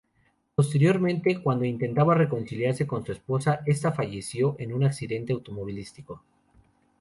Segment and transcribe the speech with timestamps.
[0.55, 6.23] Posteriormente, cuando intentaba reconciliarse con su esposa, esta falleció en un accidente automovilístico.